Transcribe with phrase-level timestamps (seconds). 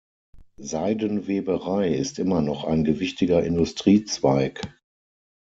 [0.57, 4.61] Seidenweberei ist immer noch ein gewichtiger Industriezweig.